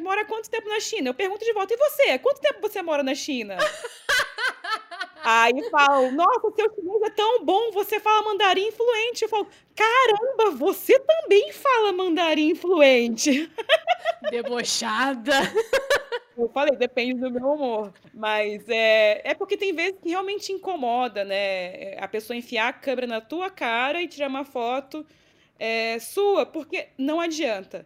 [0.00, 1.10] mora quanto tempo na China?
[1.10, 1.72] Eu pergunto de volta.
[1.72, 2.18] E você?
[2.18, 3.56] Quanto tempo você mora na China?
[5.24, 9.22] Aí falo, nossa, seu chinês é tão bom, você fala mandarim fluente.
[9.22, 13.50] Eu falo, caramba, você também fala mandarim fluente.
[14.30, 15.32] Debochada.
[16.38, 17.92] Eu falei, depende do meu humor.
[18.14, 21.96] Mas é, é porque tem vezes que realmente incomoda, né?
[21.98, 25.04] A pessoa enfiar a câmera na tua cara e tirar uma foto
[25.58, 27.84] é, sua, porque não adianta.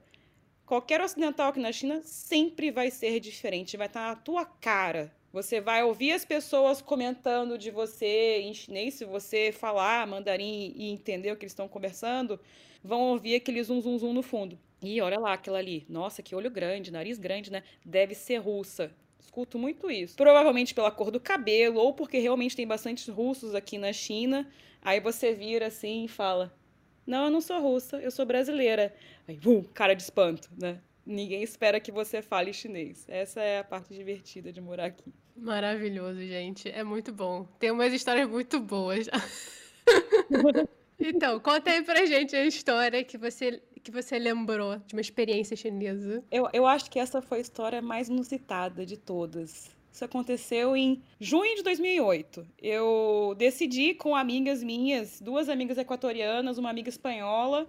[0.67, 5.11] Qualquer ocidental aqui na China sempre vai ser diferente, vai estar na tua cara.
[5.33, 10.91] Você vai ouvir as pessoas comentando de você em chinês, se você falar mandarim e
[10.91, 12.39] entender o que eles estão conversando,
[12.85, 14.59] vão ouvir aquele zum zum zum no fundo.
[14.83, 15.87] E olha lá aquela ali.
[15.89, 17.63] Nossa, que olho grande, nariz grande, né?
[17.85, 18.91] Deve ser russa.
[19.21, 20.17] Escuto muito isso.
[20.17, 24.51] Provavelmente pela cor do cabelo, ou porque realmente tem bastantes russos aqui na China.
[24.83, 26.53] Aí você vira assim e fala:
[27.07, 28.93] Não, eu não sou russa, eu sou brasileira.
[29.27, 30.81] Aí, bum, cara de espanto, né?
[31.07, 33.07] Ninguém espera que você fale chinês.
[33.09, 35.13] Essa é a parte divertida de morar aqui.
[35.37, 36.69] Maravilhoso, gente.
[36.71, 37.45] É muito bom.
[37.59, 39.09] Tem umas histórias muito boas.
[41.01, 45.57] então, conta aí pra gente a história que você que você lembrou de uma experiência
[45.57, 46.25] chinesa?
[46.31, 49.71] Eu, eu acho que essa foi a história mais inusitada de todas.
[49.93, 52.47] Isso aconteceu em junho de 2008.
[52.59, 57.67] Eu decidi com amigas minhas, duas amigas equatorianas, uma amiga espanhola,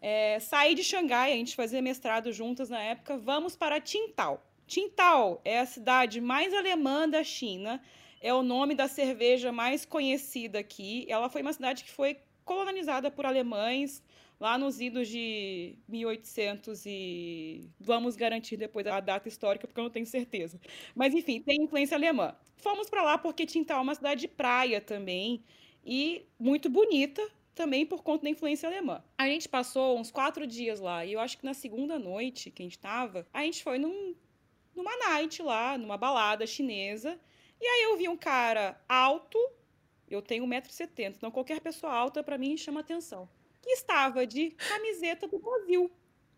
[0.00, 4.40] é, sair de Xangai, a gente fazia mestrado juntas na época, vamos para Tintao.
[4.68, 7.82] Tintao é a cidade mais alemã da China,
[8.20, 11.06] é o nome da cerveja mais conhecida aqui.
[11.08, 14.02] Ela foi uma cidade que foi colonizada por alemães
[14.40, 19.90] lá nos idos de 1800 e vamos garantir depois a data histórica porque eu não
[19.90, 20.60] tenho certeza.
[20.94, 22.36] Mas enfim, tem influência alemã.
[22.56, 25.44] Fomos para lá porque Tintal é uma cidade de praia também
[25.84, 27.22] e muito bonita
[27.54, 29.02] também por conta da influência alemã.
[29.16, 32.62] A gente passou uns quatro dias lá e eu acho que na segunda noite que
[32.62, 34.14] a gente estava, a gente foi num,
[34.74, 37.18] numa night lá, numa balada chinesa.
[37.60, 39.36] E aí eu vi um cara alto,
[40.08, 43.28] eu tenho 1,70m, então qualquer pessoa alta para mim chama atenção.
[43.60, 45.90] Que estava de camiseta do Brasil,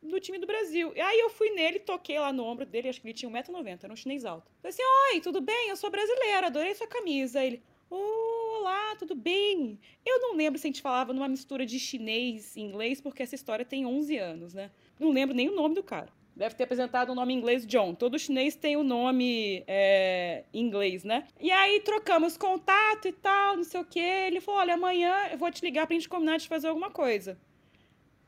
[0.03, 0.93] do time do Brasil.
[0.95, 3.85] E aí eu fui nele, toquei lá no ombro dele, acho que ele tinha 1,90m,
[3.85, 4.51] era um chinês alto.
[4.61, 5.69] Falei assim: Oi, tudo bem?
[5.69, 7.45] Eu sou brasileira, adorei sua camisa.
[7.45, 9.81] Ele, Olá, tudo bem?
[10.07, 13.35] Eu não lembro se a gente falava numa mistura de chinês e inglês, porque essa
[13.35, 14.71] história tem 11 anos, né?
[14.97, 16.13] Não lembro nem o nome do cara.
[16.35, 17.95] Deve ter apresentado o nome inglês John.
[17.95, 21.27] Todo chinês tem o nome é, inglês, né?
[21.41, 24.01] E aí trocamos contato e tal, não sei o quê.
[24.01, 27.39] Ele falou: olha, amanhã eu vou te ligar pra gente combinar de fazer alguma coisa.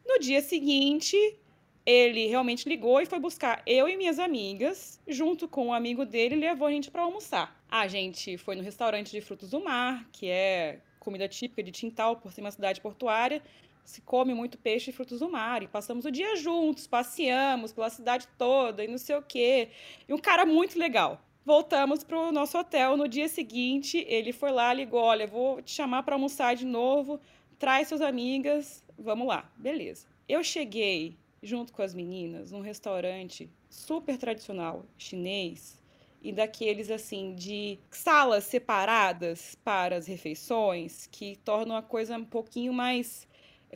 [0.04, 1.16] No dia seguinte,
[1.84, 6.36] ele realmente ligou e foi buscar eu e minhas amigas, junto com um amigo dele,
[6.36, 7.60] levou a gente para almoçar.
[7.68, 12.16] A gente foi no restaurante de frutos do mar, que é comida típica de Tintal,
[12.16, 13.42] por ser uma cidade portuária.
[13.84, 15.62] Se come muito peixe e frutos do mar.
[15.62, 19.68] E passamos o dia juntos, passeamos pela cidade toda e não sei o quê.
[20.08, 21.20] E um cara muito legal.
[21.44, 22.96] Voltamos pro nosso hotel.
[22.96, 27.20] No dia seguinte, ele foi lá, ligou: Olha, vou te chamar para almoçar de novo.
[27.58, 29.50] Traz suas amigas, vamos lá.
[29.56, 30.06] Beleza.
[30.28, 35.82] Eu cheguei junto com as meninas num restaurante super tradicional chinês
[36.22, 42.72] e daqueles assim de salas separadas para as refeições que tornam a coisa um pouquinho
[42.72, 43.26] mais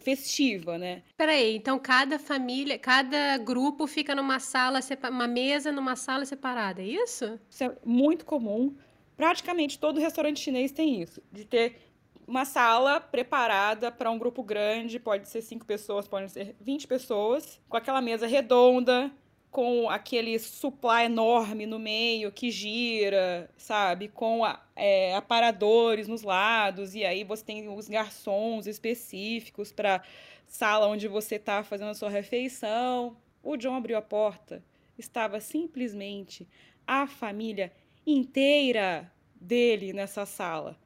[0.00, 1.02] festiva, né?
[1.16, 4.80] Peraí, então cada família, cada grupo fica numa sala,
[5.10, 7.38] uma mesa numa sala separada, é isso?
[7.48, 8.74] Isso é muito comum.
[9.16, 11.78] Praticamente todo restaurante chinês tem isso, de ter
[12.26, 17.60] uma sala preparada para um grupo grande, pode ser cinco pessoas, pode ser 20 pessoas,
[17.68, 19.10] com aquela mesa redonda,
[19.50, 24.08] com aquele supply enorme no meio que gira, sabe?
[24.08, 24.42] Com
[24.74, 30.02] é, aparadores nos lados, e aí você tem os garçons específicos para
[30.46, 33.16] sala onde você está fazendo a sua refeição.
[33.42, 34.62] O John abriu a porta,
[34.98, 36.46] estava simplesmente
[36.86, 37.72] a família
[38.06, 40.76] inteira dele nessa sala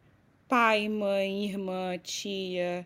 [0.51, 2.85] pai, mãe, irmã, tia,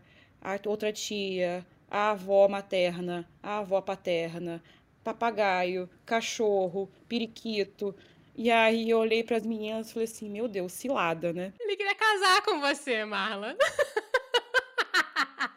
[0.66, 4.62] outra tia, a avó materna, a avó paterna,
[5.04, 7.94] papagaio, cachorro, periquito.
[8.34, 11.76] E aí eu olhei para as meninas e falei assim: "Meu Deus, cilada, né?" Ele
[11.76, 13.56] queria casar com você, Marla.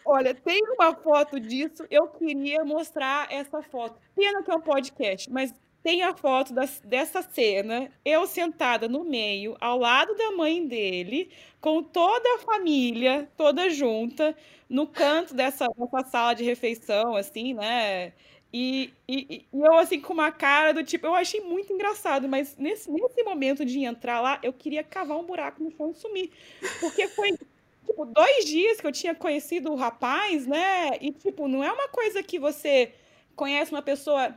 [0.06, 1.86] Olha, tem uma foto disso.
[1.90, 4.00] Eu queria mostrar essa foto.
[4.16, 9.06] Pena que é um podcast, mas tem a foto das, dessa cena, eu sentada no
[9.06, 11.32] meio, ao lado da mãe dele,
[11.62, 14.36] com toda a família, toda junta,
[14.70, 18.14] no canto dessa, dessa sala de refeição, assim, né?
[18.54, 22.56] E, e, e, eu, assim, com uma cara do tipo, eu achei muito engraçado, mas
[22.58, 26.32] nesse, nesse momento de entrar lá, eu queria cavar um buraco no chão e sumir.
[26.80, 27.38] Porque foi,
[27.86, 30.98] tipo, dois dias que eu tinha conhecido o rapaz, né?
[31.02, 32.94] E, tipo, não é uma coisa que você
[33.36, 34.34] conhece uma pessoa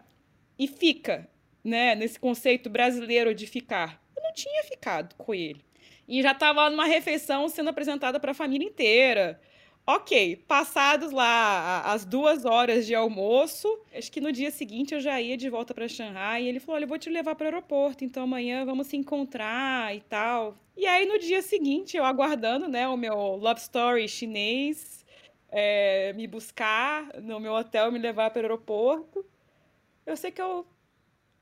[0.59, 1.29] e fica
[1.65, 4.03] né, nesse conceito brasileiro de ficar.
[4.17, 5.65] Eu não tinha ficado com ele.
[6.09, 9.41] E já estava numa refeição sendo apresentada para a família inteira.
[9.87, 15.21] Ok, passados lá as duas horas de almoço, acho que no dia seguinte eu já
[15.21, 16.45] ia de volta para Xangai.
[16.45, 18.97] E ele falou: Olha, eu vou te levar para o aeroporto, então amanhã vamos se
[18.97, 20.57] encontrar e tal.
[20.77, 25.05] E aí no dia seguinte, eu aguardando né, o meu love story chinês
[25.51, 29.25] é, me buscar no meu hotel, me levar para o aeroporto.
[30.07, 30.67] Eu sei que eu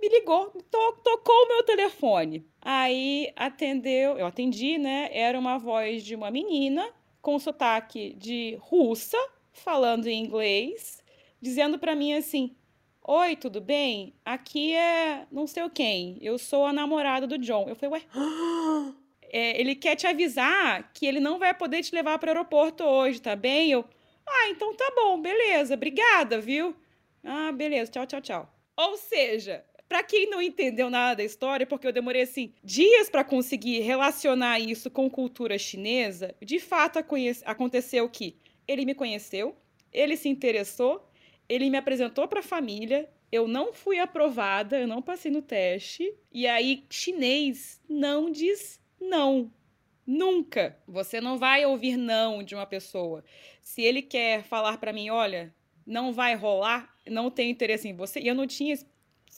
[0.00, 2.46] me ligou, to tocou o meu telefone.
[2.62, 5.10] Aí atendeu, eu atendi, né?
[5.12, 6.88] Era uma voz de uma menina
[7.20, 9.18] com sotaque de russa,
[9.52, 11.02] falando em inglês,
[11.40, 12.54] dizendo para mim assim:
[13.10, 14.14] Oi, tudo bem?
[14.24, 16.18] Aqui é não sei quem.
[16.20, 17.66] Eu sou a namorada do John.
[17.68, 18.02] Eu falei, ué.
[19.30, 22.82] É, ele quer te avisar que ele não vai poder te levar para o aeroporto
[22.82, 23.70] hoje, tá bem?
[23.70, 23.84] Eu,
[24.26, 26.74] ah, então tá bom, beleza, obrigada, viu?
[27.22, 28.54] Ah, beleza, tchau, tchau, tchau.
[28.74, 33.24] Ou seja, para quem não entendeu nada da história, porque eu demorei assim dias para
[33.24, 36.98] conseguir relacionar isso com cultura chinesa, de fato
[37.44, 39.56] aconteceu que ele me conheceu,
[39.92, 41.08] ele se interessou,
[41.48, 46.14] ele me apresentou para a família, eu não fui aprovada, eu não passei no teste,
[46.30, 49.50] e aí chinês não diz não.
[50.06, 50.78] Nunca.
[50.86, 53.22] Você não vai ouvir não de uma pessoa.
[53.62, 55.54] Se ele quer falar para mim, olha,
[55.86, 58.74] não vai rolar, não tenho interesse em você, e eu não tinha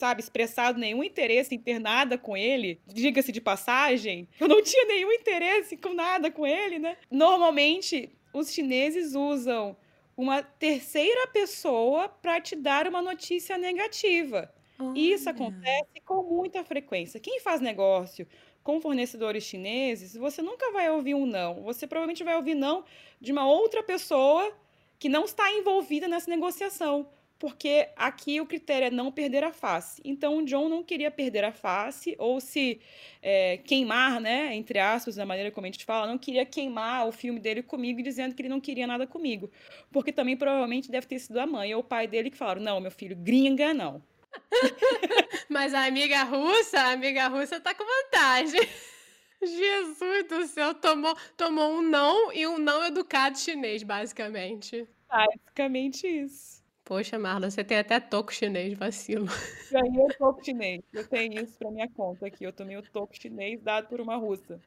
[0.01, 4.87] sabe, expressado nenhum interesse em ter nada com ele, diga-se de passagem, eu não tinha
[4.87, 6.97] nenhum interesse com nada com ele, né?
[7.11, 9.77] Normalmente, os chineses usam
[10.17, 14.51] uma terceira pessoa para te dar uma notícia negativa.
[14.79, 14.99] Olha.
[14.99, 17.21] Isso acontece com muita frequência.
[17.21, 18.27] Quem faz negócio
[18.63, 21.63] com fornecedores chineses, você nunca vai ouvir um não.
[21.65, 22.85] Você provavelmente vai ouvir não
[23.21, 24.51] de uma outra pessoa
[24.99, 27.07] que não está envolvida nessa negociação.
[27.41, 30.03] Porque aqui o critério é não perder a face.
[30.05, 32.79] Então, o John não queria perder a face, ou se
[33.23, 37.13] é, queimar, né, entre aspas, da maneira como a gente fala, não queria queimar o
[37.13, 39.51] filme dele comigo, dizendo que ele não queria nada comigo.
[39.91, 42.79] Porque também provavelmente deve ter sido a mãe ou o pai dele que falaram: não,
[42.79, 44.03] meu filho, gringa não.
[45.49, 48.61] Mas a amiga russa, a amiga russa tá com vantagem.
[49.43, 54.87] Jesus do céu, tomou, tomou um não e um não educado chinês, basicamente.
[55.09, 56.60] Basicamente isso.
[56.91, 59.29] Poxa, Marla, você tem até toco chinês, vacilo.
[59.71, 60.83] Ganhei o toco chinês.
[60.93, 62.43] Eu tenho isso pra minha conta aqui.
[62.43, 64.61] Eu tomei o toco chinês dado por uma russa.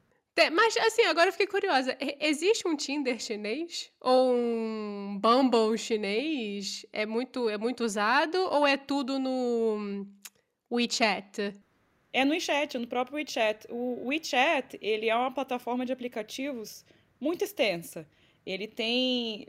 [0.50, 1.94] Mas, assim, agora eu fiquei curiosa.
[2.18, 3.92] Existe um Tinder chinês?
[4.00, 6.86] Ou um Bumble chinês?
[6.94, 8.38] É muito, é muito usado?
[8.38, 10.06] Ou é tudo no
[10.72, 11.52] WeChat?
[12.10, 13.66] É no WeChat, no próprio WeChat.
[13.68, 16.86] O WeChat, ele é uma plataforma de aplicativos
[17.20, 18.08] muito extensa.
[18.46, 19.46] Ele tem...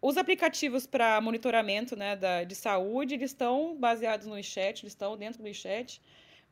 [0.00, 5.16] Os aplicativos para monitoramento né, da, de saúde, eles estão baseados no WeChat, eles estão
[5.16, 6.00] dentro do WeChat.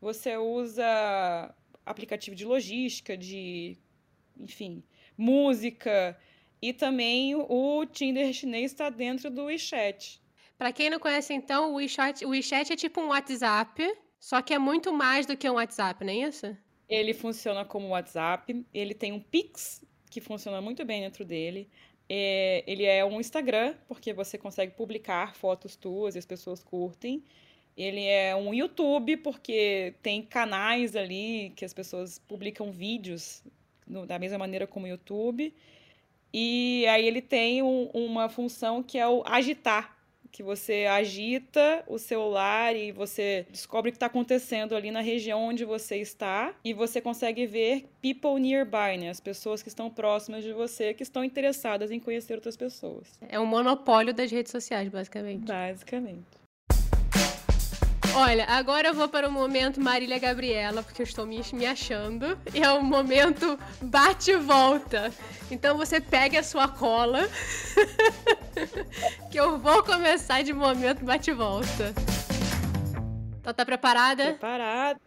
[0.01, 3.77] Você usa aplicativo de logística, de,
[4.39, 4.83] enfim,
[5.17, 6.19] música.
[6.61, 10.21] E também o Tinder chinês está dentro do WeChat.
[10.57, 13.83] Para quem não conhece, então, o WeChat, o WeChat é tipo um WhatsApp,
[14.19, 16.57] só que é muito mais do que um WhatsApp, não é isso?
[16.89, 21.69] Ele funciona como WhatsApp, ele tem um Pix, que funciona muito bem dentro dele.
[22.09, 27.23] É, ele é um Instagram, porque você consegue publicar fotos tuas e as pessoas curtem.
[27.77, 33.43] Ele é um YouTube, porque tem canais ali que as pessoas publicam vídeos
[33.87, 35.53] no, da mesma maneira como o YouTube.
[36.33, 39.94] E aí ele tem um, uma função que é o agitar,
[40.35, 45.41] que você agita o celular e você descobre o que está acontecendo ali na região
[45.41, 49.11] onde você está e você consegue ver people nearby, né?
[49.11, 53.16] As pessoas que estão próximas de você, que estão interessadas em conhecer outras pessoas.
[53.28, 55.47] É um monopólio das redes sociais, basicamente.
[55.47, 56.44] Basicamente.
[58.17, 62.39] Olha, agora eu vou para o momento Marília Gabriela, porque eu estou me, me achando.
[62.55, 65.12] E é o momento bate e volta.
[65.51, 67.29] Então você pega a sua cola,
[69.33, 71.93] que eu vou começar de momento bate e volta.
[73.41, 74.27] Então tá preparada?
[74.27, 75.01] Preparada.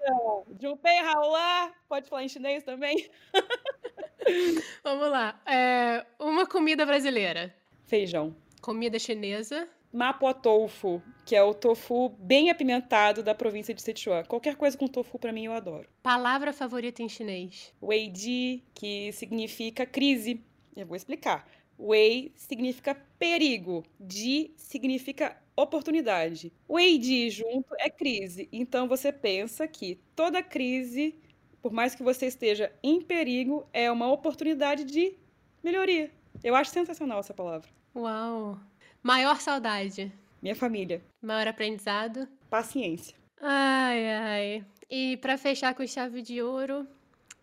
[0.62, 1.72] Junpei Raulá.
[1.88, 3.10] Pode falar em chinês também?
[4.84, 5.39] Vamos lá.
[5.45, 7.55] É, uma comida brasileira.
[7.86, 8.36] Feijão.
[8.62, 9.66] Comida chinesa.
[9.92, 14.24] Mapo tofu, que é o tofu bem apimentado da província de Sichuan.
[14.24, 15.88] Qualquer coisa com tofu para mim eu adoro.
[16.04, 17.74] Palavra favorita em chinês?
[17.82, 20.44] Wei Ji, que significa crise.
[20.76, 21.48] Eu vou explicar.
[21.80, 26.52] Wei significa perigo, Ji significa oportunidade.
[26.68, 28.50] Wei Ji junto é crise.
[28.52, 31.16] Então você pensa que toda crise,
[31.62, 35.16] por mais que você esteja em perigo, é uma oportunidade de
[35.64, 36.12] melhoria.
[36.44, 37.70] Eu acho sensacional essa palavra.
[37.96, 38.60] Uau!
[39.04, 40.12] Maior saudade?
[40.41, 41.02] Minha família.
[41.22, 42.28] Maior aprendizado?
[42.50, 43.16] Paciência.
[43.41, 44.66] Ai, ai.
[44.89, 46.88] E para fechar com chave de ouro,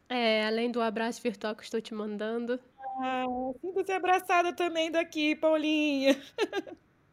[0.08, 2.58] é, além do abraço virtual que estou te mandando.
[3.00, 3.24] Ah,
[3.60, 6.20] sinto-se abraçada também daqui, Paulinha.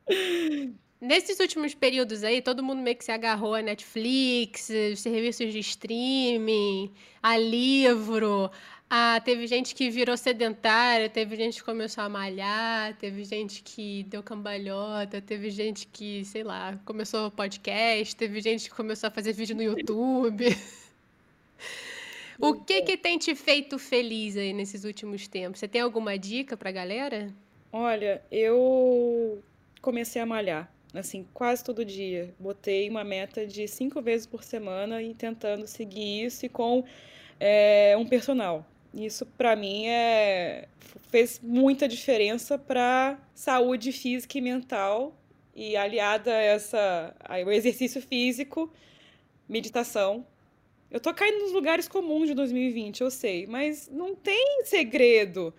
[1.02, 6.94] Nesses últimos períodos aí, todo mundo meio que se agarrou a Netflix, serviços de streaming,
[7.24, 8.52] a livro,
[8.94, 14.04] ah, teve gente que virou sedentária, teve gente que começou a malhar, teve gente que
[14.04, 19.32] deu cambalhota, teve gente que, sei lá, começou podcast, teve gente que começou a fazer
[19.32, 20.46] vídeo no YouTube.
[22.38, 25.62] o que que tem te feito feliz aí nesses últimos tempos?
[25.62, 27.34] Você tem alguma dica pra galera?
[27.72, 29.42] Olha, eu
[29.82, 32.36] comecei a malhar, assim, quase todo dia.
[32.38, 36.84] Botei uma meta de cinco vezes por semana e tentando seguir isso e com
[37.39, 38.68] é, um personal.
[38.94, 40.68] Isso para mim é
[41.10, 45.16] fez muita diferença para saúde física e mental
[45.56, 48.72] e aliada a essa ao exercício físico,
[49.48, 50.26] meditação.
[50.89, 55.54] Eu tô caindo nos lugares comuns de 2020, eu sei, mas não tem segredo.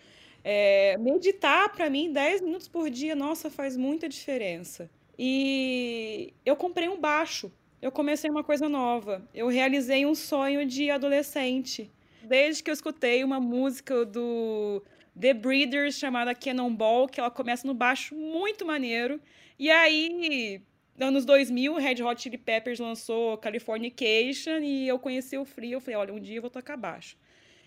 [0.45, 4.91] É, meditar para mim 10 minutos por dia, nossa, faz muita diferença.
[5.19, 7.51] E eu comprei um baixo.
[7.81, 9.23] Eu comecei uma coisa nova.
[9.35, 11.91] Eu realizei um sonho de adolescente
[12.25, 14.83] desde que eu escutei uma música do
[15.19, 19.21] The Breeders chamada Cannonball, que ela começa no baixo muito maneiro.
[19.59, 20.63] E aí,
[20.99, 25.73] anos 2000, Red Hot Chili Peppers lançou Californication e eu conheci o Free.
[25.73, 27.17] Eu falei, olha, um dia eu vou tocar baixo.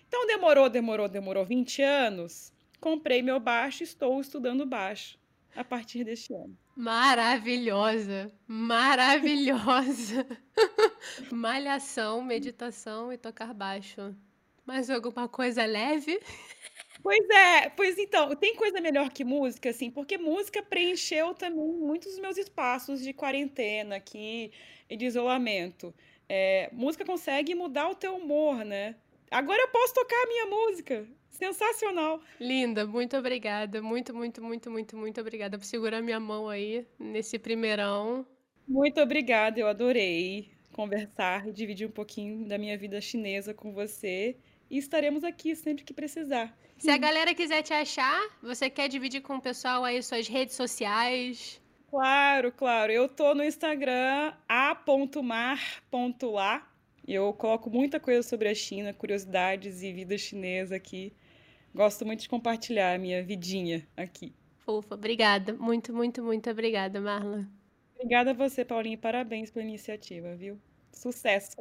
[0.07, 2.53] Então demorou, demorou, demorou 20 anos.
[2.79, 5.17] Comprei meu baixo e estou estudando baixo
[5.55, 6.57] a partir deste ano.
[6.75, 10.27] Maravilhosa, maravilhosa.
[11.31, 14.13] Malhação, meditação e tocar baixo.
[14.65, 16.19] Mais alguma coisa leve?
[17.03, 22.11] Pois é, pois então, tem coisa melhor que música, assim, porque música preencheu também muitos
[22.13, 24.51] dos meus espaços de quarentena aqui
[24.89, 25.93] e de isolamento.
[26.27, 28.95] É, música consegue mudar o teu humor, né?
[29.29, 31.07] Agora eu posso tocar a minha música.
[31.29, 32.21] Sensacional.
[32.39, 33.81] Linda, muito obrigada.
[33.81, 38.25] Muito, muito, muito, muito, muito obrigada por segurar minha mão aí nesse primeirão.
[38.67, 44.35] Muito obrigada, eu adorei conversar e dividir um pouquinho da minha vida chinesa com você.
[44.69, 46.57] E estaremos aqui sempre que precisar.
[46.77, 50.55] Se a galera quiser te achar, você quer dividir com o pessoal aí suas redes
[50.55, 51.61] sociais?
[51.89, 52.91] Claro, claro.
[52.91, 55.81] Eu tô no Instagram a.mar.lá.
[57.07, 61.13] Eu coloco muita coisa sobre a China, curiosidades e vida chinesa aqui.
[61.73, 64.33] Gosto muito de compartilhar a minha vidinha aqui.
[64.65, 65.53] Fofa, obrigada.
[65.53, 67.47] Muito, muito, muito obrigada, Marla.
[67.93, 68.97] Obrigada a você, Paulinha.
[68.97, 70.59] Parabéns pela iniciativa, viu?
[70.91, 71.57] Sucesso!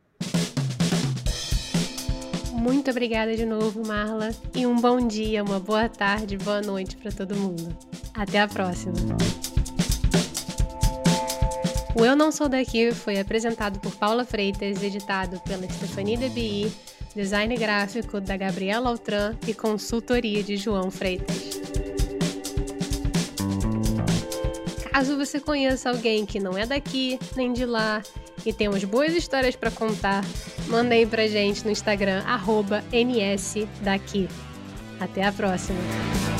[2.54, 4.30] Muito obrigada de novo, Marla.
[4.54, 7.76] E um bom dia, uma boa tarde, boa noite para todo mundo.
[8.14, 8.94] Até a próxima.
[11.94, 16.72] O Eu Não Sou Daqui foi apresentado por Paula Freitas, editado pela Stephanie DBI,
[17.14, 21.60] design gráfico da Gabriela Altran e consultoria de João Freitas.
[24.92, 28.00] Caso você conheça alguém que não é daqui nem de lá
[28.46, 30.24] e tem umas boas histórias para contar,
[30.68, 32.22] manda aí pra gente no Instagram,
[33.04, 34.28] nsdaqui.
[35.00, 36.33] Até a próxima!